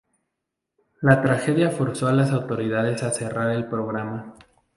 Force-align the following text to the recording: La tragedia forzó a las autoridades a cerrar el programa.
La 1.01 1.21
tragedia 1.21 1.69
forzó 1.69 2.07
a 2.07 2.11
las 2.11 2.31
autoridades 2.31 3.03
a 3.03 3.11
cerrar 3.11 3.51
el 3.51 3.67
programa. 3.67 4.33